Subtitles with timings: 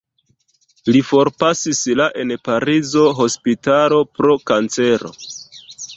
[0.95, 5.13] Li forpasis la en pariza hospitalo pro kancero.